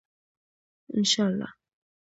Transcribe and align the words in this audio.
انشاالله. 0.97 1.47